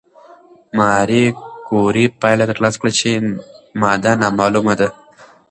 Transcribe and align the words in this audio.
ماري 0.77 1.23
کوري 1.67 2.05
پایله 2.21 2.45
ترلاسه 2.51 2.77
کړه 2.81 2.91
چې 2.99 3.09
ماده 3.81 4.11
نامعلومه 4.21 4.73
ده. 4.79 4.87